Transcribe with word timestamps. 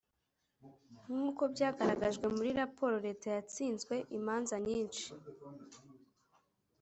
nk’ 1.01 1.05
uko 1.27 1.43
byagaragajwe 1.53 2.25
muri 2.35 2.49
raporo 2.61 2.95
leta 3.05 3.27
yatsinzwe 3.37 3.95
imanza 4.17 4.55
nyinshi 4.67 5.05